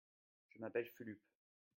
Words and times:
Je 0.49 0.57
m'appelle 0.59 0.89
Fulup. 0.95 1.21